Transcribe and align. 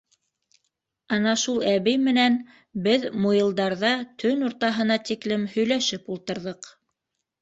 Ана 1.17 1.33
шул 1.41 1.59
әбей 1.71 1.99
менән 2.07 2.39
беҙ 2.89 3.05
Муйылдарҙа 3.25 3.91
төн 4.23 4.49
уртаһына 4.49 5.01
тиклем 5.11 5.49
һөйләшеп 5.57 6.11
ултырҙыҡ. 6.17 6.73